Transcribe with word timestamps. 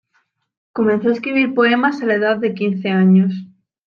Comenzó 0.73 1.09
a 1.09 1.11
escribir 1.13 1.53
poemas 1.53 2.01
a 2.01 2.07
la 2.07 2.15
edad 2.15 2.37
de 2.37 2.55
quince 2.55 2.89
años. 2.89 3.35